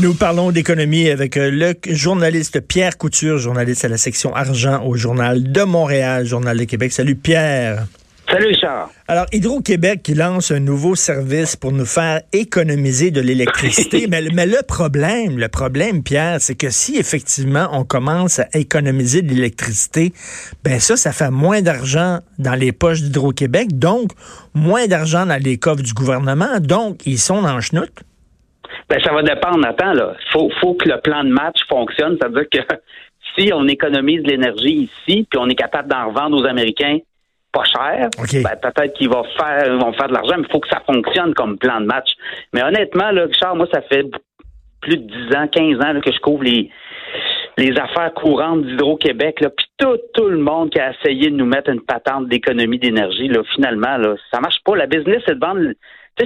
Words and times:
Nous 0.00 0.14
parlons 0.14 0.50
d'économie 0.50 1.10
avec 1.10 1.36
euh, 1.36 1.50
le 1.50 1.74
journaliste 1.94 2.62
Pierre 2.66 2.96
Couture, 2.96 3.36
journaliste 3.36 3.84
à 3.84 3.88
la 3.88 3.98
section 3.98 4.34
argent 4.34 4.82
au 4.86 4.96
Journal 4.96 5.52
de 5.52 5.62
Montréal, 5.62 6.24
Journal 6.24 6.56
de 6.56 6.64
Québec. 6.64 6.90
Salut 6.90 7.16
Pierre. 7.16 7.84
Salut 8.30 8.56
Charles. 8.58 8.88
Alors, 9.08 9.26
Hydro-Québec 9.30 10.00
qui 10.02 10.14
lance 10.14 10.52
un 10.52 10.60
nouveau 10.60 10.94
service 10.94 11.54
pour 11.54 11.72
nous 11.72 11.84
faire 11.84 12.22
économiser 12.32 13.10
de 13.10 13.20
l'électricité. 13.20 14.06
mais, 14.10 14.22
mais, 14.32 14.46
le 14.46 14.62
problème, 14.66 15.36
le 15.36 15.48
problème, 15.48 16.02
Pierre, 16.02 16.40
c'est 16.40 16.54
que 16.54 16.70
si 16.70 16.96
effectivement 16.96 17.68
on 17.72 17.84
commence 17.84 18.38
à 18.38 18.46
économiser 18.54 19.20
de 19.20 19.34
l'électricité, 19.34 20.14
ben 20.64 20.80
ça, 20.80 20.96
ça 20.96 21.12
fait 21.12 21.30
moins 21.30 21.60
d'argent 21.60 22.20
dans 22.38 22.54
les 22.54 22.72
poches 22.72 23.02
d'Hydro-Québec, 23.02 23.78
donc 23.78 24.12
moins 24.54 24.86
d'argent 24.86 25.26
dans 25.26 25.42
les 25.42 25.58
coffres 25.58 25.82
du 25.82 25.92
gouvernement, 25.92 26.58
donc 26.58 27.02
ils 27.04 27.18
sont 27.18 27.44
en 27.44 27.60
chenoute. 27.60 28.02
Ben, 28.88 29.00
ça 29.02 29.12
va 29.12 29.22
dépendre. 29.22 29.66
Attends, 29.66 29.92
là. 29.92 30.14
Faut, 30.32 30.50
faut 30.60 30.74
que 30.74 30.88
le 30.88 31.00
plan 31.00 31.24
de 31.24 31.30
match 31.30 31.58
fonctionne. 31.68 32.16
Ça 32.20 32.28
veut 32.28 32.44
dire 32.44 32.64
que 32.66 32.74
si 33.38 33.52
on 33.52 33.66
économise 33.68 34.22
l'énergie 34.24 34.90
ici, 34.90 35.26
puis 35.30 35.38
on 35.38 35.48
est 35.48 35.54
capable 35.54 35.88
d'en 35.88 36.08
revendre 36.08 36.40
aux 36.40 36.46
Américains 36.46 36.98
pas 37.52 37.64
cher, 37.64 38.08
ben, 38.16 38.56
peut-être 38.62 38.94
qu'ils 38.94 39.08
vont 39.08 39.24
faire, 39.36 39.76
vont 39.76 39.92
faire 39.92 40.08
de 40.08 40.12
l'argent, 40.12 40.36
mais 40.36 40.44
il 40.48 40.52
faut 40.52 40.60
que 40.60 40.68
ça 40.68 40.80
fonctionne 40.86 41.34
comme 41.34 41.58
plan 41.58 41.80
de 41.80 41.86
match. 41.86 42.10
Mais 42.52 42.62
honnêtement, 42.62 43.10
là, 43.10 43.24
Richard, 43.24 43.56
moi, 43.56 43.66
ça 43.72 43.82
fait 43.82 44.06
plus 44.80 44.96
de 44.96 45.28
10 45.28 45.36
ans, 45.36 45.48
15 45.48 45.80
ans 45.80 46.00
que 46.00 46.12
je 46.12 46.20
couvre 46.20 46.44
les, 46.44 46.70
les 47.58 47.78
affaires 47.78 48.12
courantes 48.14 48.64
d'Hydro-Québec, 48.64 49.44
puis 49.56 49.66
tout, 49.78 49.98
tout 50.14 50.28
le 50.28 50.38
monde 50.38 50.70
qui 50.70 50.78
a 50.78 50.92
essayé 50.92 51.30
de 51.30 51.36
nous 51.36 51.46
mettre 51.46 51.70
une 51.70 51.80
patente 51.80 52.28
d'économie 52.28 52.78
d'énergie, 52.78 53.28
là, 53.28 53.42
finalement, 53.54 53.96
là, 53.96 54.14
ça 54.30 54.40
marche 54.40 54.62
pas. 54.64 54.76
La 54.76 54.86
business, 54.86 55.22
c'est 55.26 55.34
de 55.34 55.44
vendre 55.44 55.72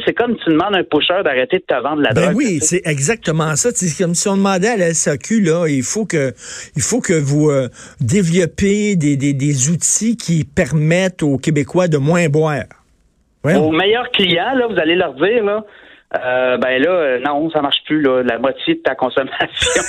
c'est 0.05 0.13
comme 0.13 0.37
tu 0.37 0.51
demandes 0.51 0.75
à 0.75 0.79
un 0.79 0.85
pusher 0.85 1.23
d'arrêter 1.25 1.59
de 1.59 1.65
te 1.65 1.81
vendre 1.81 2.03
la 2.03 2.13
ben 2.13 2.35
Oui, 2.35 2.59
c'est 2.61 2.83
exactement 2.85 3.55
ça. 3.57 3.71
C'est 3.73 4.03
comme 4.03 4.15
si 4.15 4.29
on 4.29 4.37
demandait 4.37 4.69
à 4.69 4.77
la 4.77 4.95
SAQ, 4.95 5.41
là, 5.41 5.67
il 5.69 5.83
faut 5.83 6.05
que, 6.05 6.33
il 6.77 6.83
faut 6.83 7.01
que 7.01 7.13
vous 7.13 7.51
euh, 7.51 7.69
développez 8.01 8.97
des, 8.97 9.17
des, 9.17 9.71
outils 9.71 10.17
qui 10.17 10.45
permettent 10.45 11.23
aux 11.23 11.39
Québécois 11.39 11.89
de 11.89 11.99
moins 11.99 12.29
boire. 12.29 12.65
Aux 13.45 13.73
meilleurs 13.73 14.11
clients, 14.11 14.55
là, 14.55 14.67
vous 14.69 14.79
allez 14.79 14.95
leur 14.95 15.15
dire, 15.15 15.45
là, 15.45 15.65
euh, 16.15 16.57
ben 16.59 16.81
là, 16.81 16.91
euh, 16.91 17.21
non, 17.21 17.51
ça 17.51 17.61
marche 17.61 17.83
plus, 17.87 18.01
là, 18.01 18.23
la 18.23 18.39
moitié 18.39 18.77
de 18.77 18.81
ta 18.81 18.95
consommation 18.95 19.83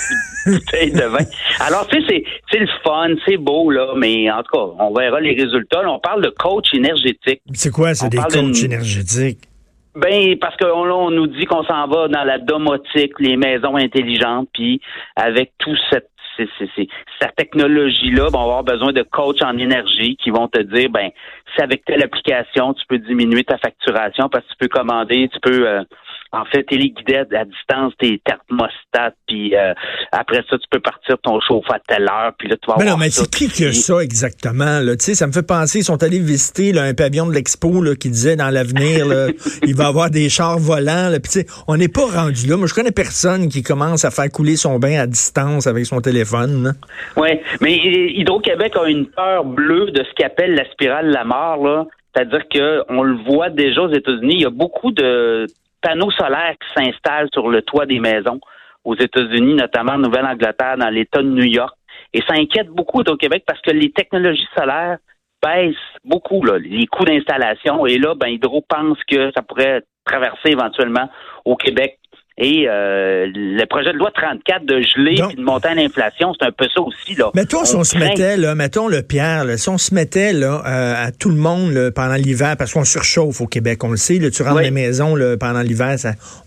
de 0.45 1.07
vin. 1.07 1.25
Alors, 1.59 1.87
tu 1.87 2.03
sais, 2.05 2.23
c'est 2.51 2.59
le 2.59 2.67
fun, 2.83 3.09
c'est 3.25 3.37
beau, 3.37 3.69
là, 3.69 3.93
mais 3.95 4.29
en 4.31 4.41
tout 4.43 4.51
cas, 4.51 4.83
on 4.83 4.93
verra 4.93 5.21
les 5.21 5.35
résultats. 5.35 5.81
on 5.87 5.99
parle 5.99 6.23
de 6.23 6.29
coach 6.29 6.73
énergétique. 6.73 7.41
C'est 7.53 7.71
quoi, 7.71 7.93
c'est 7.93 8.09
des 8.09 8.17
coachs 8.17 8.63
énergétiques? 8.63 9.47
Ben 9.95 10.37
parce 10.39 10.57
qu'on 10.57 10.91
on 10.91 11.09
nous 11.09 11.27
dit 11.27 11.45
qu'on 11.45 11.63
s'en 11.63 11.87
va 11.87 12.07
dans 12.07 12.23
la 12.23 12.37
domotique, 12.37 13.13
les 13.19 13.37
maisons 13.37 13.75
intelligentes, 13.75 14.49
puis 14.53 14.81
avec 15.15 15.53
tout 15.57 15.75
cette 15.89 16.09
cette 16.37 17.35
technologie-là, 17.35 18.29
ben, 18.31 18.39
on 18.39 18.47
va 18.47 18.57
avoir 18.57 18.63
besoin 18.63 18.91
de 18.91 19.03
coachs 19.03 19.41
en 19.41 19.57
énergie 19.57 20.17
qui 20.17 20.29
vont 20.31 20.47
te 20.47 20.61
dire, 20.61 20.89
ben, 20.89 21.09
c'est 21.55 21.63
avec 21.63 21.85
telle 21.85 22.03
application, 22.03 22.73
tu 22.73 22.85
peux 22.87 22.97
diminuer 22.97 23.43
ta 23.43 23.57
facturation 23.57 24.27
parce 24.29 24.43
que 24.45 24.51
tu 24.51 24.57
peux 24.59 24.67
commander, 24.67 25.29
tu 25.31 25.39
peux 25.39 25.67
euh, 25.67 25.83
en 26.31 26.45
fait, 26.45 26.63
téléguidé 26.63 27.15
à 27.15 27.45
distance, 27.45 27.93
tes 27.99 28.21
thermostats, 28.25 29.13
puis 29.27 29.55
euh, 29.55 29.73
après 30.11 30.43
ça, 30.49 30.57
tu 30.57 30.67
peux 30.69 30.79
partir 30.79 31.17
ton 31.23 31.39
chauffe 31.39 31.69
à 31.69 31.79
telle 31.87 32.03
heure, 32.03 32.33
puis 32.37 32.47
là, 32.49 32.55
tu 32.61 32.69
vas 32.69 32.75
Mais 32.77 32.85
non, 32.85 32.97
mais 32.97 33.09
c'est 33.09 33.29
qui 33.29 33.65
a 33.65 33.71
ça 33.71 33.99
exactement? 33.99 34.79
Là? 34.79 34.95
Tu 34.97 35.05
sais, 35.05 35.15
ça 35.15 35.27
me 35.27 35.31
fait 35.31 35.45
penser, 35.45 35.79
ils 35.79 35.83
sont 35.83 36.01
allés 36.03 36.19
visiter 36.19 36.71
là, 36.73 36.83
un 36.83 36.93
pavillon 36.93 37.27
de 37.27 37.33
l'expo 37.33 37.81
là, 37.81 37.95
qui 37.95 38.09
disait 38.09 38.35
dans 38.35 38.49
l'avenir, 38.49 39.05
il 39.63 39.75
va 39.75 39.83
y 39.85 39.87
avoir 39.87 40.09
des 40.09 40.29
chars 40.29 40.59
volants. 40.59 41.09
Là, 41.09 41.19
puis 41.19 41.31
tu 41.31 41.39
sais, 41.41 41.45
on 41.67 41.77
n'est 41.77 41.87
pas 41.87 42.05
rendu 42.05 42.47
là. 42.47 42.57
Moi, 42.57 42.67
je 42.67 42.73
connais 42.73 42.91
personne 42.91 43.47
qui 43.49 43.63
commence 43.63 44.05
à 44.05 44.11
faire 44.11 44.29
couler 44.29 44.55
son 44.55 44.79
bain 44.79 44.99
à 44.99 45.07
distance 45.07 45.67
avec 45.67 45.85
son 45.85 46.01
téléphone. 46.01 46.73
Oui, 47.17 47.29
mais 47.61 47.75
Hydro-Québec 47.75 48.73
a 48.75 48.87
une 48.87 49.05
peur 49.07 49.45
bleue 49.45 49.91
de 49.91 50.03
ce 50.03 50.13
qu'appelle 50.15 50.55
la 50.55 50.69
spirale 50.71 51.07
de 51.07 51.13
la 51.13 51.23
mort, 51.23 51.65
là. 51.65 51.85
C'est-à-dire 52.15 52.43
qu'on 52.49 53.03
le 53.03 53.17
voit 53.25 53.49
déjà 53.49 53.81
aux 53.81 53.93
États-Unis, 53.93 54.35
il 54.35 54.41
y 54.41 54.45
a 54.45 54.49
beaucoup 54.49 54.91
de 54.91 55.47
panneaux 55.85 56.11
solaires 56.11 56.55
qui 56.59 56.83
s'installent 56.83 57.29
sur 57.31 57.47
le 57.47 57.61
toit 57.61 57.85
des 57.85 57.99
maisons 57.99 58.39
aux 58.83 58.95
États-Unis, 58.95 59.53
notamment 59.53 59.93
en 59.93 59.99
Nouvelle-Angleterre, 59.99 60.77
dans 60.77 60.89
l'État 60.89 61.21
de 61.21 61.29
New 61.29 61.45
York. 61.45 61.75
Et 62.13 62.21
ça 62.27 62.33
inquiète 62.33 62.69
beaucoup 62.69 63.01
au 63.01 63.17
Québec 63.17 63.43
parce 63.45 63.61
que 63.61 63.71
les 63.71 63.91
technologies 63.91 64.47
solaires 64.57 64.97
baissent 65.43 65.75
beaucoup 66.03 66.43
les 66.43 66.87
coûts 66.87 67.05
d'installation. 67.05 67.85
Et 67.85 67.97
là, 67.97 68.15
ben, 68.15 68.27
Hydro 68.27 68.65
pense 68.67 68.97
que 69.07 69.31
ça 69.35 69.43
pourrait 69.43 69.83
traverser 70.05 70.49
éventuellement 70.49 71.09
au 71.45 71.55
Québec 71.55 71.99
et 72.37 72.67
euh, 72.67 73.27
le 73.33 73.65
projet 73.65 73.93
de 73.93 73.97
loi 73.97 74.11
34 74.13 74.65
de 74.65 74.81
geler 74.81 75.21
et 75.31 75.35
de 75.35 75.41
monter 75.41 75.73
l'inflation, 75.73 76.33
c'est 76.37 76.45
un 76.45 76.51
peu 76.51 76.67
ça 76.73 76.81
aussi. 76.81 77.15
Là. 77.15 77.31
Mettons, 77.33 77.63
si 77.63 77.75
on 77.75 77.85
se 77.85 77.97
mettait, 77.97 78.35
là, 78.35 78.55
mettons 78.55 78.89
le 78.89 79.03
Pierre, 79.03 79.45
là, 79.45 79.55
si 79.55 79.69
on 79.69 79.77
se 79.77 79.93
mettait 79.93 80.33
là, 80.33 80.61
euh, 80.65 81.07
à 81.07 81.11
tout 81.13 81.29
le 81.29 81.37
monde 81.37 81.91
pendant 81.95 82.15
l'hiver, 82.15 82.57
parce 82.57 82.73
qu'on 82.73 82.83
surchauffe 82.83 83.39
au 83.39 83.47
Québec, 83.47 83.81
on 83.85 83.91
le 83.91 83.97
sait, 83.97 84.19
là, 84.19 84.29
tu 84.29 84.43
rentres 84.43 84.55
dans 84.55 84.61
les 84.61 84.71
maisons 84.71 85.15
là, 85.15 85.37
pendant 85.37 85.61
l'hiver, 85.61 85.95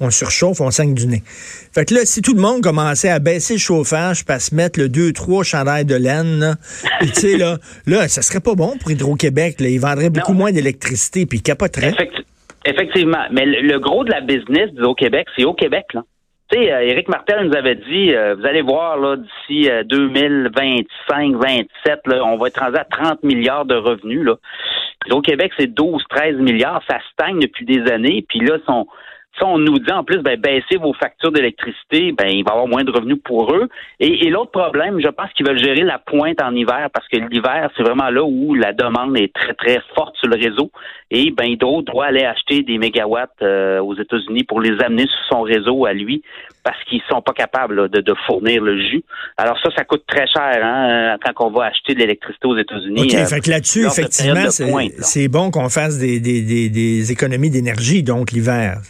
on 0.00 0.10
surchauffe, 0.10 0.60
on 0.60 0.71
saigne 0.71 0.93
du 0.93 1.06
nez. 1.06 1.22
Fait 1.72 1.87
que 1.87 1.94
là, 1.94 2.00
si 2.04 2.21
tout 2.21 2.34
le 2.34 2.43
monde 2.43 2.60
commençait 2.62 3.09
à 3.09 3.19
baisser 3.19 3.54
le 3.54 3.60
chauffage, 3.60 4.27
pas 4.27 4.41
se 4.41 4.54
mettre 4.54 4.78
le 4.78 4.88
2-3 4.88 5.43
chandails 5.43 5.87
de 5.87 5.94
laine, 5.94 6.56
tu 7.00 7.09
sais, 7.15 7.38
là, 7.38 7.56
là, 7.87 8.09
ça 8.09 8.21
serait 8.21 8.41
pas 8.41 8.54
bon 8.54 8.77
pour 8.78 8.91
Hydro-Québec. 8.91 9.56
Ils 9.60 9.78
vendraient 9.78 10.10
beaucoup 10.10 10.34
moins 10.34 10.53
d'électricité, 10.53 11.25
puis 11.25 11.38
ils 11.38 11.43
capoteraient. 11.43 11.94
Effectivement. 12.68 13.24
Mais 13.30 13.46
le, 13.46 13.78
gros 13.78 14.04
de 14.04 14.10
la 14.10 14.20
business 14.20 14.70
au 14.82 14.94
Québec, 14.94 15.26
c'est 15.36 15.44
au 15.44 15.54
Québec, 15.54 15.86
là. 15.94 16.02
Tu 16.50 16.58
sais, 16.58 16.72
euh, 16.72 16.80
Éric 16.80 17.08
Martel 17.08 17.46
nous 17.46 17.54
avait 17.54 17.74
dit, 17.74 18.14
euh, 18.14 18.34
vous 18.34 18.46
allez 18.46 18.62
voir, 18.62 18.96
là, 18.96 19.16
d'ici 19.16 19.68
2025, 19.84 21.34
euh, 21.34 21.38
27, 21.38 22.00
là, 22.06 22.24
on 22.24 22.38
va 22.38 22.48
être 22.48 22.60
rendu 22.60 22.76
à 22.76 22.84
30 22.84 23.22
milliards 23.22 23.66
de 23.66 23.74
revenus, 23.74 24.24
là. 24.24 24.36
au 25.10 25.20
Québec, 25.20 25.52
c'est 25.58 25.66
12, 25.66 26.02
13 26.08 26.36
milliards. 26.36 26.82
Ça 26.88 26.98
stagne 27.12 27.38
depuis 27.38 27.66
des 27.66 27.90
années. 27.90 28.24
Puis 28.26 28.40
là, 28.40 28.56
son, 28.66 28.86
on 29.43 29.59
nous 29.59 29.78
dit 29.78 29.93
en 29.93 30.04
plus, 30.04 30.19
ben, 30.19 30.38
baissez 30.38 30.76
vos 30.81 30.93
factures 30.93 31.32
d'électricité, 31.32 32.12
ben, 32.12 32.28
il 32.28 32.44
va 32.44 32.50
y 32.50 32.53
avoir 32.53 32.66
moins 32.66 32.84
de 32.84 32.91
revenus 32.91 33.19
pour 33.25 33.54
eux. 33.54 33.69
Et, 34.00 34.28
l'autre 34.31 34.50
problème, 34.50 35.00
je 35.00 35.09
pense 35.09 35.32
qu'ils 35.32 35.47
veulent 35.47 35.62
gérer 35.62 35.82
la 35.82 35.99
pointe 35.99 36.43
en 36.43 36.54
hiver 36.54 36.88
parce 36.93 37.06
que 37.09 37.16
l'hiver, 37.16 37.71
c'est 37.77 37.82
vraiment 37.82 38.10
là 38.10 38.22
où 38.22 38.54
la 38.54 38.72
demande 38.72 39.16
est 39.19 39.32
très, 39.32 39.54
très 39.54 39.81
forte 39.94 40.16
sur 40.16 40.28
le 40.28 40.37
réseau. 40.37 40.71
Et 41.10 41.31
ben, 41.31 41.44
Hydro 41.44 41.82
doit 41.82 42.06
aller 42.06 42.25
acheter 42.25 42.62
des 42.62 42.78
mégawatts 42.78 43.31
euh, 43.43 43.81
aux 43.81 43.94
États-Unis 43.94 44.44
pour 44.44 44.60
les 44.60 44.78
amener 44.82 45.06
sur 45.06 45.37
son 45.37 45.43
réseau 45.43 45.87
à 45.87 45.93
lui 45.93 46.22
parce 46.62 46.82
qu'ils 46.84 47.00
sont 47.10 47.22
pas 47.22 47.32
capables 47.32 47.88
de, 47.88 48.15
fournir 48.27 48.62
le 48.62 48.78
jus. 48.78 49.03
Alors 49.38 49.59
ça, 49.62 49.71
ça 49.75 49.84
coûte 49.84 50.04
très 50.06 50.27
cher 50.27 50.60
hein, 50.62 51.16
quand 51.25 51.47
on 51.47 51.50
va 51.50 51.66
acheter 51.66 51.94
de 51.94 52.00
l'électricité 52.00 52.47
aux 52.47 52.59
États-Unis. 52.59 53.04
OK, 53.04 53.15
euh, 53.15 53.25
fait 53.25 53.41
que 53.41 53.50
là-dessus, 53.50 53.87
effectivement, 53.87 54.50
c'est 54.50 55.28
bon 55.28 55.50
qu'on 55.50 55.71
fasse 55.71 55.98
des, 55.98 56.21
des, 56.21 56.69
des 56.69 57.12
économies 57.12 57.50
d'énergie, 57.50 58.03
donc 58.03 58.32
l'hiver. 58.32 58.81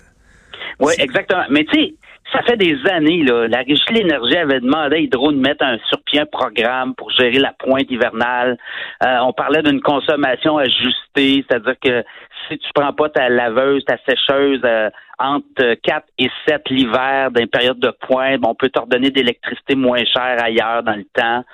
Oui, 0.80 0.92
exactement. 0.98 1.44
Mais 1.50 1.64
tu 1.64 1.78
sais, 1.78 1.94
ça 2.32 2.42
fait 2.42 2.56
des 2.56 2.76
années, 2.90 3.22
là, 3.22 3.48
la 3.48 3.58
Régie 3.58 3.82
de 3.88 3.94
l'énergie 3.94 4.36
avait 4.36 4.60
demandé 4.60 4.96
à 4.96 4.98
Hydro 4.98 5.32
de 5.32 5.38
mettre 5.38 5.64
un 5.64 5.78
sur 5.88 5.98
pied 6.04 6.20
un 6.20 6.26
programme 6.26 6.94
pour 6.94 7.10
gérer 7.10 7.38
la 7.38 7.52
pointe 7.58 7.90
hivernale. 7.90 8.58
Euh, 9.02 9.18
on 9.22 9.32
parlait 9.32 9.62
d'une 9.62 9.80
consommation 9.80 10.58
ajustée, 10.58 11.44
c'est-à-dire 11.48 11.74
que 11.82 12.04
si 12.46 12.58
tu 12.58 12.68
prends 12.74 12.92
pas 12.92 13.08
ta 13.08 13.28
laveuse, 13.28 13.84
ta 13.84 13.96
sécheuse 14.06 14.60
euh, 14.64 14.90
entre 15.18 15.74
4 15.82 16.06
et 16.18 16.28
7 16.46 16.68
l'hiver 16.68 17.30
dans 17.30 17.40
une 17.40 17.48
période 17.48 17.80
de 17.80 17.92
pointe, 18.06 18.40
on 18.46 18.54
peut 18.54 18.68
t'ordonner 18.68 19.10
d'électricité 19.10 19.74
moins 19.74 20.04
chère 20.04 20.42
ailleurs 20.42 20.82
dans 20.82 20.96
le 20.96 21.06
temps. 21.14 21.44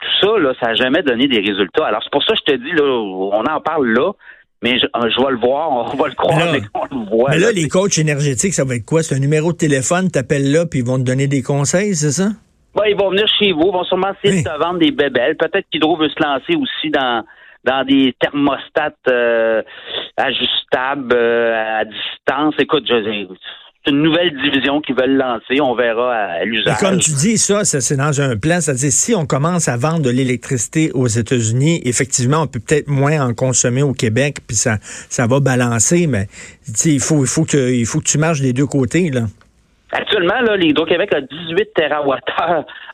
Tout 0.00 0.26
ça, 0.26 0.38
là, 0.38 0.52
ça 0.60 0.68
n'a 0.68 0.74
jamais 0.74 1.02
donné 1.02 1.26
des 1.26 1.40
résultats. 1.40 1.86
Alors, 1.86 2.02
c'est 2.02 2.12
pour 2.12 2.24
ça 2.24 2.34
que 2.34 2.40
je 2.46 2.52
te 2.52 2.58
dis, 2.58 2.72
là, 2.72 2.84
on 2.84 3.44
en 3.44 3.60
parle 3.60 3.86
là, 3.88 4.12
mais 4.62 4.78
je, 4.78 4.86
vais 4.86 5.30
le 5.30 5.38
voir, 5.38 5.70
on 5.70 5.96
va 5.96 6.08
le 6.08 6.14
croire, 6.14 6.52
mais, 6.52 6.60
on 6.74 6.84
le 6.84 7.10
voit. 7.10 7.30
Mais 7.30 7.38
là, 7.38 7.52
les 7.52 7.68
coachs 7.68 7.98
énergétiques, 7.98 8.54
ça 8.54 8.64
va 8.64 8.76
être 8.76 8.86
quoi? 8.86 9.02
C'est 9.02 9.14
un 9.14 9.18
numéro 9.18 9.52
de 9.52 9.58
téléphone, 9.58 10.10
t'appelles 10.10 10.50
là, 10.52 10.66
puis 10.66 10.80
ils 10.80 10.86
vont 10.86 10.98
te 10.98 11.02
donner 11.02 11.26
des 11.26 11.42
conseils, 11.42 11.94
c'est 11.94 12.12
ça? 12.12 12.28
Ben, 12.74 12.84
ils 12.88 12.96
vont 12.96 13.10
venir 13.10 13.26
chez 13.38 13.52
vous, 13.52 13.66
ils 13.66 13.72
vont 13.72 13.84
sûrement 13.84 14.12
essayer 14.22 14.42
de 14.42 14.48
te 14.48 14.58
vendre 14.58 14.78
des 14.78 14.92
bébelles. 14.92 15.36
Peut-être 15.36 15.66
qu'Hydro 15.70 15.96
veut 15.96 16.08
se 16.08 16.22
lancer 16.22 16.54
aussi 16.56 16.90
dans 16.90 17.24
dans 17.64 17.84
des 17.84 18.14
thermostats 18.18 18.92
euh, 19.08 19.62
ajustables 20.16 21.14
euh, 21.14 21.80
à 21.80 21.84
distance. 21.84 22.54
Écoute, 22.58 22.84
je, 22.88 23.26
c'est 23.84 23.90
une 23.90 24.02
nouvelle 24.02 24.32
division 24.42 24.80
qu'ils 24.80 24.94
veulent 24.94 25.16
lancer. 25.16 25.60
On 25.60 25.74
verra 25.74 26.14
à, 26.14 26.44
l'usage. 26.44 26.78
Comme 26.78 26.98
tu 26.98 27.10
dis, 27.12 27.36
ça, 27.36 27.64
c'est 27.64 27.96
dans 27.96 28.20
un 28.20 28.36
plan. 28.36 28.60
C'est-à-dire, 28.60 28.92
si 28.92 29.14
on 29.14 29.26
commence 29.26 29.68
à 29.68 29.76
vendre 29.76 30.02
de 30.02 30.10
l'électricité 30.10 30.90
aux 30.94 31.08
États-Unis, 31.08 31.80
effectivement, 31.84 32.42
on 32.42 32.46
peut 32.46 32.60
peut-être 32.60 32.88
moins 32.88 33.20
en 33.26 33.34
consommer 33.34 33.82
au 33.82 33.92
Québec, 33.92 34.38
puis 34.46 34.56
ça, 34.56 34.76
ça 34.82 35.26
va 35.26 35.40
balancer. 35.40 36.06
Mais 36.06 36.26
il 36.84 37.00
faut, 37.00 37.22
il 37.22 37.28
faut 37.28 37.44
que, 37.44 37.72
il 37.72 37.86
faut 37.86 37.98
que 37.98 38.04
tu 38.04 38.18
marches 38.18 38.40
des 38.40 38.52
deux 38.52 38.66
côtés 38.66 39.10
là. 39.10 39.22
Actuellement, 39.94 40.40
là, 40.40 40.56
l'Hydro-Québec 40.56 41.12
a 41.14 41.20
18 41.20 41.74
TWh. 41.74 42.16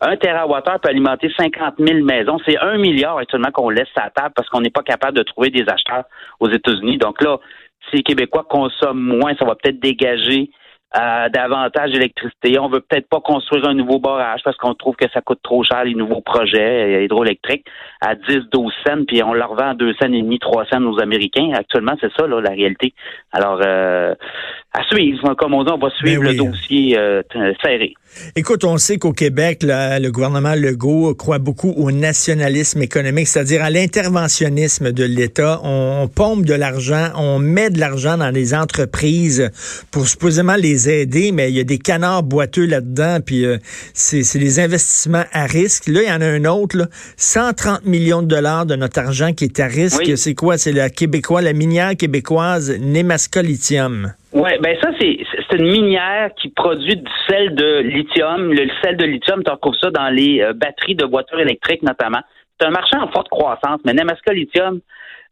Un 0.01 0.17
TWh 0.17 0.79
peut 0.83 0.89
alimenter 0.89 1.31
50 1.37 1.75
000 1.79 2.05
maisons. 2.05 2.39
C'est 2.45 2.59
un 2.59 2.77
milliard 2.77 3.19
actuellement 3.19 3.53
qu'on 3.53 3.71
laisse 3.71 3.87
à 3.95 4.11
table 4.11 4.33
parce 4.35 4.49
qu'on 4.49 4.63
n'est 4.63 4.71
pas 4.71 4.83
capable 4.83 5.17
de 5.17 5.23
trouver 5.23 5.51
des 5.51 5.63
acheteurs 5.69 6.05
aux 6.41 6.51
États-Unis. 6.51 6.99
Donc 6.99 7.23
là, 7.23 7.39
si 7.89 7.99
les 7.99 8.03
Québécois 8.03 8.45
consomment 8.51 9.17
moins, 9.19 9.33
ça 9.39 9.45
va 9.45 9.55
peut-être 9.55 9.79
dégager 9.79 10.51
euh, 10.97 11.29
davantage 11.29 11.93
d'électricité. 11.93 12.59
On 12.59 12.69
veut 12.69 12.81
peut-être 12.81 13.09
pas 13.11 13.21
construire 13.21 13.67
un 13.67 13.75
nouveau 13.75 13.99
barrage 13.99 14.41
parce 14.43 14.57
qu'on 14.57 14.73
trouve 14.73 14.97
que 14.97 15.05
ça 15.13 15.21
coûte 15.21 15.41
trop 15.43 15.63
cher 15.63 15.85
les 15.85 15.95
nouveaux 15.95 16.23
projets 16.23 17.01
euh, 17.01 17.05
hydroélectriques 17.05 17.67
à 18.01 18.15
10, 18.15 18.49
12 18.51 18.73
cents, 18.87 19.05
puis 19.07 19.23
on 19.23 19.35
leur 19.35 19.55
vend 19.55 19.71
à 19.71 19.75
2 19.75 19.93
cents 20.01 20.11
et 20.11 20.23
demi, 20.23 20.39
3 20.39 20.65
cents 20.73 20.83
aux 20.85 20.99
Américains. 21.01 21.53
Actuellement, 21.55 21.95
c'est 22.01 22.11
ça 22.19 22.27
là, 22.27 22.41
la 22.41 22.51
réalité. 22.51 22.95
Alors, 23.33 23.61
euh, 23.63 24.15
à 24.75 24.83
suivre, 24.85 25.35
comme 25.35 25.55
on 25.55 25.65
dit, 25.65 25.73
on 25.73 25.79
va 25.79 25.91
suivre 25.91 26.23
ben 26.23 26.33
le 26.33 26.37
dossier 26.37 26.99
euh, 26.99 27.23
serré. 27.63 27.95
Écoute, 28.37 28.65
on 28.65 28.77
sait 28.77 28.99
qu'au 28.99 29.13
Québec, 29.13 29.63
le 29.63 30.11
gouvernement 30.11 30.55
Legault 30.55 31.15
croit 31.15 31.39
beaucoup 31.39 31.71
au 31.71 31.91
nationalisme 31.91 32.83
économique, 32.83 33.29
c'est-à-dire 33.29 33.63
à, 33.63 33.71
l'interventionnisme 33.71 34.93
de 34.93 35.05
l'État. 35.05 35.61
On, 35.65 36.09
pompe 36.09 36.45
de 36.45 36.55
l'argent, 36.55 37.09
on 37.17 37.39
met 37.39 37.71
de 37.71 37.81
l'argent 37.81 38.19
dans 38.19 38.31
les 38.31 38.55
entreprises 38.55 39.51
pour 39.91 40.07
supposément 40.07 40.57
les 40.57 40.91
aider, 40.91 41.33
mais 41.33 41.51
il 41.51 41.57
y 41.57 41.61
a 41.61 41.65
des 41.65 41.79
canards 41.79 42.23
boiteux 42.23 42.67
là-dedans, 42.67 43.19
puis 43.25 43.47
euh, 43.47 43.59
c'est 43.95 44.39
des 44.39 44.61
investissements 44.61 45.25
à 45.33 45.47
risque. 45.47 45.87
Là, 45.87 46.03
il 46.03 46.09
y 46.09 46.13
en 46.13 46.21
a 46.21 46.27
un 46.27 46.45
autre, 46.45 46.77
là, 46.77 46.87
130 47.17 47.87
millions 47.87 48.23
de 48.23 48.29
dollars 48.29 48.67
de 48.67 48.77
notre 48.77 49.01
argent 49.01 49.33
qui 49.33 49.45
est 49.45 49.61
à 49.61 49.67
risque. 49.67 50.17
C'est 50.17 50.35
quoi? 50.35 50.59
C'est 50.59 50.73
la 50.73 50.91
québécoise, 50.91 51.45
la 51.45 51.53
minière 51.53 51.97
québécoise 51.97 52.77
Nemaska 52.79 53.43
Lithium. 53.43 54.13
Oui, 54.33 54.51
ben 54.61 54.77
ça, 54.81 54.91
c'est 54.99 55.57
une 55.59 55.71
minière 55.71 56.31
qui 56.37 56.49
produit 56.51 56.97
du 56.97 57.11
sel 57.29 57.55
de 57.55 57.81
lithium. 57.81 58.53
Le 58.53 58.69
sel 58.83 58.97
de 58.97 59.05
lithium, 59.05 59.43
tu 59.43 59.51
retrouves 59.51 59.77
ça 59.81 59.91
dans 59.91 60.11
les 60.11 60.43
euh, 60.43 60.53
batteries 60.53 60.97
de 60.97 61.07
voitures 61.07 61.41
électriques 61.41 61.83
notamment. 61.83 62.21
C'est 62.61 62.67
un 62.67 62.71
marché 62.71 62.97
en 62.97 63.09
forte 63.09 63.29
croissance, 63.29 63.81
mais 63.85 63.95
Nemaska 63.95 64.33
Lithium 64.33 64.81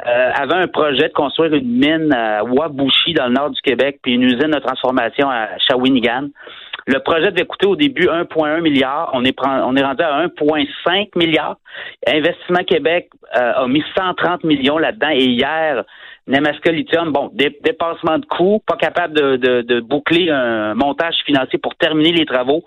euh, 0.06 0.31
avait 0.34 0.54
un 0.54 0.69
projet 0.69 1.08
de 1.08 1.12
construire 1.12 1.54
une 1.54 1.78
mine 1.78 2.12
à 2.12 2.44
Wabushi 2.44 3.14
dans 3.14 3.26
le 3.26 3.32
nord 3.32 3.50
du 3.50 3.60
Québec, 3.60 3.98
puis 4.02 4.14
une 4.14 4.22
usine 4.22 4.50
de 4.50 4.60
transformation 4.60 5.28
à 5.28 5.58
Shawinigan. 5.58 6.28
Le 6.86 7.00
projet 7.00 7.32
devait 7.32 7.46
coûter 7.46 7.66
au 7.66 7.74
début 7.74 8.06
1,1 8.06 8.60
milliard. 8.60 9.10
On 9.12 9.24
est, 9.24 9.36
on 9.44 9.76
est 9.76 9.82
rendu 9.82 10.02
à 10.02 10.26
1,5 10.26 11.08
milliard. 11.16 11.56
Investissement 12.06 12.62
Québec 12.64 13.10
euh, 13.36 13.52
a 13.54 13.66
mis 13.66 13.82
130 13.96 14.44
millions 14.44 14.78
là-dedans. 14.78 15.10
Et 15.10 15.24
hier, 15.24 15.84
Nemaska 16.28 16.70
Lithium, 16.70 17.12
bon, 17.12 17.30
dépassement 17.34 18.18
de 18.18 18.26
coûts, 18.26 18.62
pas 18.66 18.76
capable 18.76 19.14
de, 19.14 19.62
de, 19.62 19.80
boucler 19.80 20.30
un 20.30 20.74
montage 20.74 21.16
financier 21.24 21.58
pour 21.58 21.74
terminer 21.74 22.12
les 22.12 22.24
travaux. 22.24 22.64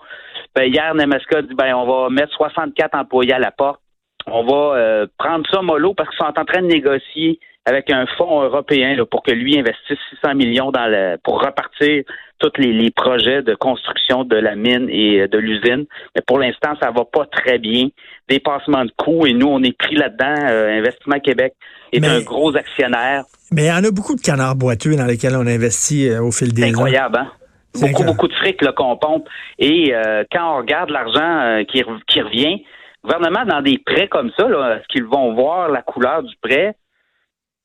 Ben, 0.54 0.64
hier, 0.64 0.94
Nemaska 0.94 1.40
dit 1.42 1.54
ben 1.54 1.74
on 1.74 1.86
va 1.86 2.10
mettre 2.10 2.32
64 2.34 2.94
employés 2.94 3.32
à 3.32 3.38
la 3.38 3.50
porte. 3.50 3.80
On 4.26 4.44
va 4.44 4.76
euh, 4.76 5.06
prendre 5.18 5.46
ça 5.50 5.62
mollo 5.62 5.94
parce 5.94 6.10
qu'ils 6.10 6.18
sont 6.18 6.38
en 6.38 6.44
train 6.44 6.60
de 6.60 6.66
négocier 6.66 7.40
avec 7.70 7.90
un 7.90 8.04
fonds 8.18 8.42
européen 8.42 8.96
là, 8.96 9.04
pour 9.06 9.22
que 9.22 9.30
lui 9.30 9.56
investisse 9.58 9.98
600 10.22 10.34
millions 10.34 10.72
dans 10.72 10.86
le, 10.86 11.16
pour 11.22 11.40
repartir 11.40 12.02
tous 12.40 12.52
les, 12.58 12.90
projets 12.90 13.42
de 13.42 13.54
construction 13.54 14.24
de 14.24 14.36
la 14.36 14.56
mine 14.56 14.88
et 14.90 15.28
de 15.28 15.38
l'usine. 15.38 15.84
Mais 16.14 16.22
pour 16.26 16.38
l'instant, 16.38 16.70
ça 16.80 16.90
va 16.90 17.04
pas 17.04 17.26
très 17.26 17.58
bien. 17.58 17.88
Dépassement 18.28 18.84
de 18.84 18.92
coûts 18.96 19.26
et 19.26 19.32
nous, 19.32 19.46
on 19.46 19.62
est 19.62 19.76
pris 19.76 19.94
là-dedans. 19.94 20.34
Euh, 20.48 20.78
Investissement 20.78 21.20
Québec 21.20 21.52
est 21.92 22.04
un 22.04 22.20
gros 22.22 22.56
actionnaire. 22.56 23.24
Mais 23.52 23.64
il 23.64 23.68
y 23.68 23.72
en 23.72 23.84
a 23.84 23.90
beaucoup 23.90 24.16
de 24.16 24.20
canards 24.20 24.56
boiteux 24.56 24.96
dans 24.96 25.06
lesquels 25.06 25.36
on 25.36 25.46
investit 25.46 26.08
euh, 26.08 26.22
au 26.22 26.32
fil 26.32 26.52
des 26.52 26.62
ans. 26.62 26.66
C'est 26.66 26.72
incroyable, 26.72 27.16
hein? 27.18 27.32
Beaucoup, 27.80 28.02
beaucoup 28.02 28.28
de 28.28 28.34
fric 28.34 28.60
qu'on 28.72 28.96
pompe. 28.96 29.28
Et 29.58 29.94
euh, 29.94 30.24
quand 30.32 30.54
on 30.54 30.58
regarde 30.58 30.90
l'argent 30.90 31.62
qui, 31.68 31.84
qui 32.08 32.20
revient, 32.20 32.64
le 33.04 33.08
gouvernement, 33.08 33.44
dans 33.46 33.62
des 33.62 33.78
prêts 33.78 34.08
comme 34.08 34.30
ça, 34.36 34.44
est-ce 34.46 34.88
qu'ils 34.88 35.04
vont 35.04 35.34
voir 35.34 35.68
la 35.68 35.82
couleur 35.82 36.22
du 36.22 36.34
prêt? 36.42 36.74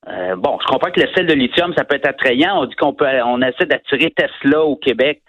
Euh, 0.07 0.36
bon, 0.36 0.57
je 0.62 0.68
comprends 0.68 0.92
que 0.92 1.02
le 1.02 1.07
sel 1.16 1.25
de 1.25 1.34
lithium, 1.34 1.74
ça 1.75 1.84
peut 1.84 1.96
être 1.96 2.07
attrayant. 2.07 2.62
On 2.62 2.66
dit 2.66 2.75
qu'on 2.75 2.94
peut, 2.94 3.07
on 3.25 3.42
essaie 3.42 3.66
d'attirer 3.66 4.12
Tesla 4.12 4.63
au 4.63 4.75
Québec 4.75 5.22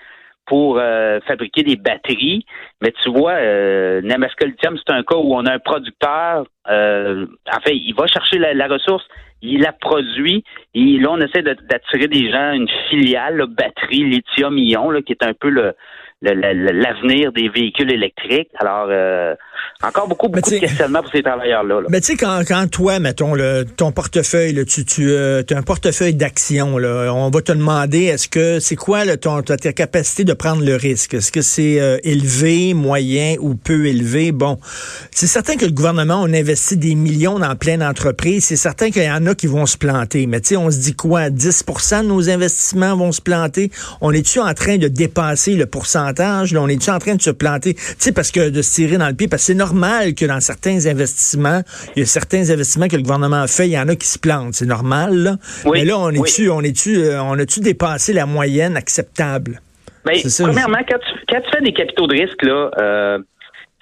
pour 0.47 0.79
euh, 0.79 1.21
fabriquer 1.27 1.63
des 1.63 1.77
batteries. 1.77 2.45
Mais 2.81 2.93
tu 3.03 3.11
vois, 3.11 3.33
euh, 3.33 4.01
Namaska 4.03 4.47
Lithium, 4.47 4.79
c'est 4.79 4.93
un 4.93 5.03
cas 5.03 5.17
où 5.17 5.35
on 5.35 5.45
a 5.45 5.55
un 5.55 5.59
producteur. 5.59 6.47
Euh, 6.69 7.27
en 7.53 7.61
fait, 7.61 7.75
il 7.77 7.95
va 7.95 8.07
chercher 8.07 8.39
la, 8.39 8.67
ressource, 8.69 9.05
il 9.43 9.61
la 9.61 9.73
produit. 9.73 10.45
Et 10.75 10.99
là, 10.99 11.11
on 11.11 11.19
essaie 11.19 11.43
d'attirer 11.43 12.09
des 12.09 12.31
gens, 12.31 12.53
une 12.53 12.69
filiale, 12.89 13.45
batterie 13.49 14.05
lithium-ion, 14.05 15.03
qui 15.03 15.13
est 15.13 15.25
un 15.25 15.35
peu 15.35 15.49
le, 15.49 15.75
l'avenir 16.23 17.33
des 17.33 17.49
véhicules 17.49 17.93
électriques. 17.93 18.51
Alors, 18.59 18.87
euh, 18.91 19.35
encore 19.83 20.09
beaucoup, 20.09 20.29
beaucoup 20.29 20.51
de 20.51 20.59
questionnements 20.59 21.03
pour 21.03 21.13
ces 21.13 21.23
travailleurs-là. 21.23 21.81
Mais 21.89 22.01
tu 22.01 22.13
sais, 22.13 22.17
quand, 22.17 22.43
quand 22.47 22.69
toi, 22.71 22.99
mettons, 22.99 23.35
le, 23.35 23.65
ton 23.65 23.93
portefeuille, 23.93 24.53
là, 24.53 24.65
tu, 24.65 24.85
tu 24.85 25.11
euh, 25.11 25.43
as 25.49 25.55
un 25.55 25.63
portefeuille 25.63 26.15
d'actions, 26.15 26.77
on 26.77 27.31
va 27.31 27.43
te 27.43 27.53
demander, 27.53 28.05
est-ce 28.05 28.29
que 28.29 28.61
c'est 28.61 28.77
quoi 28.77 29.05
là, 29.05 29.17
ton, 29.17 29.43
ta, 29.43 29.57
capacité 29.57 30.25
de 30.25 30.33
prendre 30.33 30.65
le 30.65 30.77
risque? 30.77 31.15
Est-ce 31.15 31.31
que 31.31 31.43
c'est 31.43 31.81
euh, 31.81 31.99
élevé, 32.05 32.75
moyen 32.75 33.37
ou 33.41 33.55
peu 33.55 33.87
élevé? 33.87 34.33
Bon, 34.33 34.59
c'est 35.11 35.27
certain 35.27 35.57
que 35.57 35.65
le 35.65 35.73
gouvernement, 35.73 36.21
on 36.23 36.33
investit 36.33 36.77
des 36.77 36.95
millions 36.95 37.39
dans 37.39 37.55
plein 37.57 37.79
d'entreprises. 37.79 38.45
C'est 38.45 38.57
certain 38.57 38.91
qu'il 38.91 39.05
y 39.05 39.11
en 39.11 39.27
a 39.27 39.35
qui 39.35 39.47
vont 39.47 39.67
se 39.67 39.77
planter. 39.77 40.27
Mais 40.27 40.41
tu 40.41 40.49
sais, 40.49 40.57
on 40.57 40.71
se 40.71 40.79
dit 40.79 40.95
quoi? 40.95 41.29
10% 41.29 42.03
de 42.03 42.09
nos 42.09 42.31
investissements 42.31 42.97
vont 42.97 43.13
se 43.13 43.21
planter? 43.21 43.71
On 44.01 44.13
est-tu 44.13 44.41
en 44.41 44.55
train 44.55 44.79
de 44.79 44.89
dépasser 44.89 45.55
le 45.55 45.67
pourcentage? 45.67 46.55
On 46.55 46.69
est-tu 46.69 46.91
en 46.91 46.99
train 46.99 47.15
de 47.15 47.23
se 47.23 47.31
planter? 47.31 47.75
Tu 47.75 47.83
sais, 47.99 48.13
parce 48.13 48.31
que 48.31 48.49
de 48.49 48.63
se 48.63 48.75
tirer 48.75 48.99
dans 48.99 49.09
le 49.09 49.15
pied, 49.15 49.29
parce 49.29 49.43
que 49.43 49.46
c'est 49.47 49.55
normal 49.55 50.15
que 50.15 50.27
dans 50.27 50.41
certains 50.41 50.87
investissements, 50.87 51.61
il 51.95 52.01
y 52.01 52.03
a 52.03 52.07
certains 52.07 52.51
investissements 52.51 52.89
que 52.89 52.97
le 52.97 53.03
gouvernement 53.03 53.47
fait, 53.47 53.67
il 53.67 53.73
y 53.75 53.79
en 53.79 53.89
a 53.89 53.95
qui 53.95 54.09
se 54.09 54.19
plantent. 54.19 54.55
C'est 54.55 54.67
normal, 54.67 55.15
là. 55.15 55.33
Mais 55.73 55.85
là, 55.85 55.99
on 55.99 56.11
est-tu, 56.11 56.51
on 56.51 56.63
est-tu, 56.63 56.97
euh, 56.97 57.23
on 57.23 57.39
a-tu 57.39 57.61
dépassé 57.61 58.13
la 58.13 58.27
moyenne 58.27 58.77
acceptable? 58.77 59.61
Ben, 60.05 60.17
premièrement, 60.41 60.83
quand 60.89 60.99
tu, 60.99 61.51
fais 61.53 61.63
des 61.63 61.73
capitaux 61.73 62.09
de 62.09 62.21
risque, 62.21 62.43
là, 62.43 62.71
euh, 62.79 63.19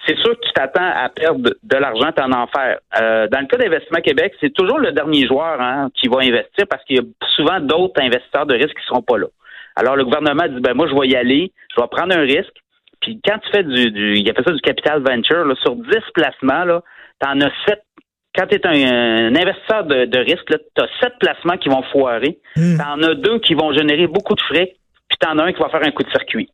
c'est 0.05 0.17
sûr 0.17 0.39
que 0.39 0.45
tu 0.45 0.53
t'attends 0.53 0.85
à 0.85 1.09
perdre 1.09 1.39
de, 1.41 1.77
l'argent 1.77 2.11
en 2.19 2.31
enfer. 2.31 2.77
Euh, 3.01 3.27
dans 3.27 3.39
le 3.39 3.47
cas 3.47 3.57
d'Investissement 3.57 4.01
Québec, 4.01 4.33
c'est 4.41 4.53
toujours 4.53 4.77
le 4.77 4.91
dernier 4.91 5.25
joueur 5.25 5.59
hein, 5.59 5.89
qui 5.95 6.07
va 6.07 6.19
investir 6.19 6.65
parce 6.69 6.83
qu'il 6.85 6.97
y 6.97 6.99
a 6.99 7.03
souvent 7.35 7.59
d'autres 7.59 7.99
investisseurs 8.01 8.45
de 8.45 8.53
risque 8.53 8.75
qui 8.75 8.85
ne 8.85 8.89
seront 8.89 9.01
pas 9.01 9.17
là. 9.17 9.27
Alors, 9.75 9.95
le 9.95 10.05
gouvernement 10.05 10.47
dit, 10.47 10.61
ben 10.61 10.73
moi, 10.75 10.87
je 10.87 10.93
vais 10.93 11.07
y 11.07 11.15
aller, 11.15 11.51
je 11.75 11.81
vais 11.81 11.87
prendre 11.87 12.15
un 12.15 12.21
risque. 12.21 12.53
Puis 13.05 13.21
quand 13.23 13.37
tu 13.37 13.51
fais 13.51 13.63
du, 13.63 13.91
du 13.91 14.17
il 14.17 14.27
a 14.29 14.33
fait 14.33 14.43
ça 14.43 14.51
du 14.51 14.61
capital 14.61 15.03
venture, 15.03 15.45
là, 15.45 15.53
sur 15.61 15.75
10 15.75 15.85
placements, 16.15 16.65
là, 16.65 16.81
en 17.23 17.39
as 17.39 17.51
7 17.67 17.79
quand 18.35 18.47
tu 18.47 18.55
es 18.55 18.67
un, 18.67 19.33
investisseur 19.33 19.85
de, 19.85 20.17
risque, 20.17 20.45
tu 20.47 20.81
as 20.81 20.87
sept 20.99 21.13
placements 21.19 21.57
qui 21.57 21.69
vont 21.69 21.83
foirer. 21.83 22.37
Hmm. 22.57 22.75
Tu 22.75 22.83
en 22.83 23.01
as 23.03 23.15
deux 23.15 23.39
qui 23.39 23.53
vont 23.53 23.71
générer 23.71 24.07
beaucoup 24.07 24.35
de 24.35 24.41
frais, 24.41 24.75
puis 25.07 25.17
tu 25.21 25.27
en 25.27 25.37
as 25.39 25.43
un 25.45 25.53
qui 25.53 25.61
va 25.61 25.69
faire 25.69 25.85
un 25.85 25.91
coup 25.91 26.03
de 26.03 26.09
circuit. 26.09 26.49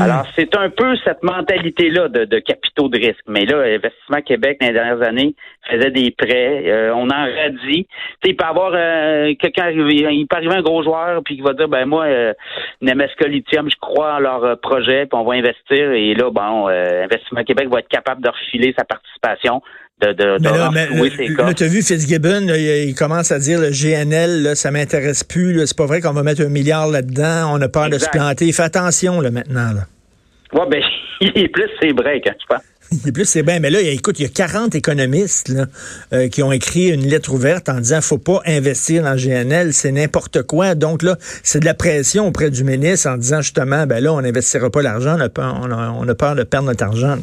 Alors, 0.00 0.26
c'est 0.34 0.56
un 0.56 0.70
peu 0.70 0.96
cette 1.04 1.22
mentalité-là 1.22 2.08
de, 2.08 2.38
capitaux 2.40 2.88
de 2.88 2.98
risque. 2.98 3.24
Mais 3.28 3.44
là, 3.44 3.60
Investissement 3.60 4.22
Québec, 4.22 4.58
dans 4.60 4.66
les 4.66 4.72
dernières 4.72 5.02
années, 5.02 5.34
faisait 5.70 5.90
des 5.90 6.10
prêts. 6.10 6.64
Euh, 6.66 6.92
on 6.94 7.08
en 7.10 7.24
radie. 7.24 7.86
Tu 8.22 8.30
il 8.30 8.36
peut 8.36 8.44
avoir 8.44 8.72
euh, 8.74 9.34
quelqu'un 9.38 9.64
arriver, 9.64 10.06
il 10.12 10.26
peut 10.26 10.36
arriver 10.36 10.56
un 10.56 10.62
gros 10.62 10.82
joueur 10.82 11.22
puis 11.24 11.36
qui 11.36 11.42
va 11.42 11.52
dire, 11.52 11.68
ben 11.68 11.86
moi, 11.86 12.04
euh, 12.06 12.34
Nemesca 12.80 13.28
Lithium, 13.28 13.70
je 13.70 13.76
crois 13.80 14.14
en 14.14 14.18
leur 14.18 14.44
euh, 14.44 14.56
projet, 14.56 15.06
puis 15.06 15.18
on 15.18 15.24
va 15.24 15.34
investir. 15.34 15.92
Et 15.92 16.14
là, 16.14 16.30
bon, 16.30 16.66
Investissement 16.68 17.44
Québec 17.44 17.68
va 17.68 17.78
être 17.78 17.88
capable 17.88 18.22
de 18.22 18.28
refiler 18.28 18.74
sa 18.76 18.84
participation. 18.84 19.62
De, 20.02 20.12
de, 20.12 20.38
mais 20.42 20.50
là, 20.50 20.70
mais, 21.46 21.54
tu 21.54 21.62
as 21.62 21.68
vu 21.68 21.80
Fitzgibbon, 21.80 22.48
il, 22.48 22.94
commence 22.94 23.30
à 23.30 23.38
dire 23.38 23.60
le 23.60 23.70
GNL, 23.70 24.42
là, 24.42 24.54
ça 24.56 24.72
m'intéresse 24.72 25.22
plus. 25.22 25.66
C'est 25.66 25.76
pas 25.76 25.86
vrai 25.86 26.00
qu'on 26.00 26.12
va 26.12 26.24
mettre 26.24 26.42
un 26.42 26.48
milliard 26.48 26.88
là-dedans. 26.88 27.54
On 27.54 27.62
a 27.62 27.68
peur 27.68 27.88
de 27.90 27.98
se 27.98 28.08
planter. 28.10 28.50
Fais 28.52 28.64
attention 28.64 29.20
là, 29.20 29.30
maintenant. 29.30 29.72
Là. 29.72 29.86
Ouais, 30.52 30.68
ben, 30.68 30.82
il 31.20 31.44
est 31.44 31.48
plus 31.48 31.68
ses 31.80 31.92
breaks, 31.92 32.26
hein, 32.26 32.34
je 32.40 32.54
pense. 32.54 32.62
Il 32.92 33.08
est 33.08 33.12
plus 33.12 33.24
c'est 33.24 33.42
bien. 33.42 33.60
Mais 33.60 33.70
là, 33.70 33.80
écoute, 33.80 34.18
il 34.18 34.22
y 34.22 34.26
a 34.26 34.28
40 34.28 34.74
économistes 34.74 35.48
là, 35.48 35.66
euh, 36.12 36.28
qui 36.28 36.42
ont 36.42 36.52
écrit 36.52 36.88
une 36.88 37.06
lettre 37.06 37.32
ouverte 37.32 37.68
en 37.68 37.78
disant 37.78 38.00
faut 38.00 38.18
pas 38.18 38.40
investir 38.46 39.02
dans 39.02 39.16
GNL, 39.16 39.72
c'est 39.72 39.92
n'importe 39.92 40.42
quoi. 40.42 40.74
Donc 40.74 41.02
là, 41.02 41.16
c'est 41.42 41.60
de 41.60 41.64
la 41.64 41.74
pression 41.74 42.28
auprès 42.28 42.50
du 42.50 42.62
ministre 42.62 43.08
en 43.08 43.16
disant 43.16 43.40
justement, 43.40 43.86
ben 43.86 44.02
là, 44.02 44.12
on 44.12 44.20
n'investira 44.20 44.70
pas 44.70 44.82
l'argent, 44.82 45.16
on, 45.16 46.08
a 46.08 46.14
peur 46.14 46.34
de 46.34 46.42
perdre 46.42 46.68
notre 46.68 46.84
argent. 46.84 47.16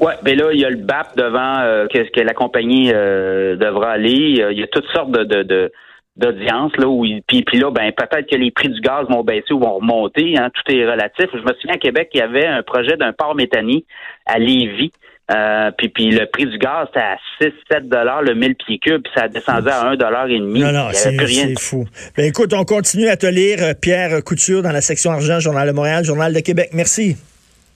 Oui, 0.00 0.12
ben 0.22 0.36
là, 0.36 0.52
il 0.52 0.60
y 0.60 0.64
a 0.64 0.70
le 0.70 0.76
BAP 0.76 1.16
devant 1.16 1.60
euh, 1.60 1.86
que, 1.86 1.98
que, 2.10 2.20
la 2.20 2.34
compagnie 2.34 2.90
euh, 2.92 3.56
devra 3.56 3.92
aller. 3.92 4.34
Il 4.50 4.58
y 4.58 4.62
a 4.62 4.66
toutes 4.66 4.88
sortes 4.88 5.12
de, 5.12 5.42
de, 5.42 5.72
d'audience 6.16 6.72
là 6.78 6.88
où 6.88 7.04
puis, 7.26 7.42
puis 7.42 7.58
là 7.58 7.70
ben 7.70 7.92
peut-être 7.92 8.28
que 8.28 8.36
les 8.36 8.50
prix 8.50 8.68
du 8.68 8.80
gaz 8.80 9.06
vont 9.08 9.22
baisser 9.22 9.52
ou 9.52 9.60
vont 9.60 9.76
remonter 9.76 10.34
hein, 10.38 10.50
tout 10.52 10.72
est 10.72 10.88
relatif. 10.90 11.26
Je 11.32 11.38
me 11.38 11.54
souviens 11.54 11.74
à 11.74 11.78
Québec 11.78 12.08
il 12.14 12.18
y 12.18 12.22
avait 12.22 12.46
un 12.46 12.62
projet 12.62 12.96
d'un 12.96 13.12
port 13.12 13.34
méthanier 13.34 13.84
à 14.24 14.38
Lévis. 14.38 14.92
Euh, 15.28 15.72
puis, 15.76 15.88
puis 15.88 16.10
le 16.12 16.24
prix 16.26 16.46
du 16.46 16.56
gaz 16.56 16.86
c'était 16.86 17.00
à 17.00 17.16
6 17.42 17.52
7 17.70 17.88
dollars 17.88 18.22
le 18.22 18.34
1000 18.34 18.54
pieds 18.54 18.78
cubes 18.78 19.02
puis 19.02 19.12
ça 19.14 19.24
a 19.24 19.28
descendu 19.28 19.68
à 19.68 19.88
1 19.88 19.96
dollar 19.96 20.28
et 20.28 20.38
demi. 20.38 20.60
Non 20.60 20.72
non 20.72 20.88
c'est 20.92 21.58
fou. 21.58 21.84
Ben 22.16 22.26
écoute 22.26 22.52
on 22.54 22.64
continue 22.64 23.08
à 23.08 23.16
te 23.16 23.26
lire 23.26 23.74
Pierre 23.80 24.22
Couture 24.24 24.62
dans 24.62 24.72
la 24.72 24.80
section 24.80 25.10
argent 25.10 25.40
Journal 25.40 25.66
de 25.66 25.72
Montréal 25.72 26.04
Journal 26.04 26.32
de 26.32 26.40
Québec. 26.40 26.70
Merci. 26.72 27.16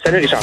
Salut 0.02 0.19
Richard 0.19 0.38